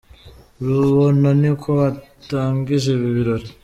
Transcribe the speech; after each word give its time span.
Rubona 0.65 1.27
niko 1.41 1.69
katangije 1.79 2.87
ibi 2.95 3.09
birori. 3.15 3.47